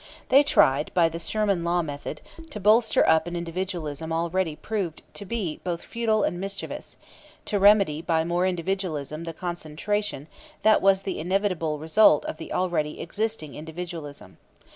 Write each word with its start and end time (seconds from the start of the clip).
They 0.29 0.41
tried 0.41 0.89
(by 0.95 1.09
the 1.09 1.19
Sherman 1.19 1.63
law 1.63 1.83
method) 1.83 2.21
to 2.49 2.59
bolster 2.59 3.07
up 3.07 3.27
an 3.27 3.35
individualism 3.35 4.11
already 4.11 4.55
proved 4.55 5.03
to 5.13 5.25
be 5.25 5.59
both 5.63 5.83
futile 5.83 6.23
and 6.23 6.39
mischievous; 6.39 6.97
to 7.45 7.59
remedy 7.59 8.01
by 8.01 8.23
more 8.23 8.47
individualism 8.47 9.25
the 9.25 9.33
concentration 9.33 10.25
that 10.63 10.81
was 10.81 11.03
the 11.03 11.19
inevitable 11.19 11.77
result 11.77 12.25
of 12.25 12.37
the 12.37 12.51
already 12.51 12.99
existing 12.99 13.53
individualism. 13.53 14.37